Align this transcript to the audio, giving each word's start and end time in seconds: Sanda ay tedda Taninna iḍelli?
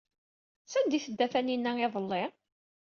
Sanda 0.71 0.95
ay 0.95 1.01
tedda 1.05 1.27
Taninna 1.33 1.71
iḍelli? 1.85 2.23